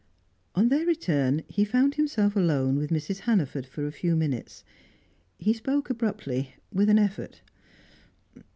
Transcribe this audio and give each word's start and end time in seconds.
On 0.55 0.69
their 0.69 0.83
return, 0.87 1.43
he 1.47 1.63
found 1.63 1.93
himself 1.93 2.35
alone 2.35 2.75
with 2.77 2.89
Mrs. 2.89 3.19
Hannaford 3.19 3.67
for 3.67 3.85
a 3.85 3.91
few 3.91 4.15
minutes. 4.15 4.63
He 5.37 5.53
spoke 5.53 5.91
abruptly, 5.91 6.55
with 6.73 6.89
an 6.89 6.97
effort. 6.97 7.43